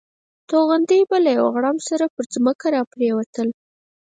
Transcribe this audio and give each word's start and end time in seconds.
توغندي 0.49 0.99
به 1.09 1.17
له 1.25 1.31
یو 1.37 1.45
غړومب 1.55 1.79
سره 1.89 2.05
پر 2.13 2.23
ځمکه 2.33 2.67
را 2.75 2.81
پرېوتل. 2.93 3.47